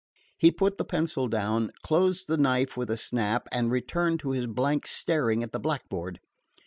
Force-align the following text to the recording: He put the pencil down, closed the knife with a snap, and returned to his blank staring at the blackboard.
He 0.39 0.49
put 0.49 0.79
the 0.79 0.83
pencil 0.83 1.27
down, 1.27 1.69
closed 1.83 2.25
the 2.25 2.35
knife 2.35 2.75
with 2.75 2.89
a 2.89 2.97
snap, 2.97 3.47
and 3.51 3.69
returned 3.69 4.19
to 4.21 4.31
his 4.31 4.47
blank 4.47 4.87
staring 4.87 5.43
at 5.43 5.51
the 5.51 5.59
blackboard. 5.59 6.19